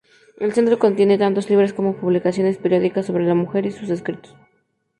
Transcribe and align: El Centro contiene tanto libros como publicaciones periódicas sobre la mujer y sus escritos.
El 0.39 0.51
Centro 0.51 0.79
contiene 0.79 1.19
tanto 1.19 1.41
libros 1.47 1.73
como 1.73 1.95
publicaciones 1.95 2.57
periódicas 2.57 3.05
sobre 3.05 3.23
la 3.27 3.35
mujer 3.35 3.67
y 3.67 3.71
sus 3.71 3.91
escritos. 3.91 4.35